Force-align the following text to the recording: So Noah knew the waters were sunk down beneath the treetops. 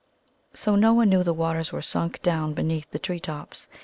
So 0.55 0.75
Noah 0.75 1.05
knew 1.05 1.21
the 1.21 1.31
waters 1.31 1.71
were 1.71 1.83
sunk 1.83 2.23
down 2.23 2.55
beneath 2.55 2.89
the 2.89 2.97
treetops. 2.97 3.67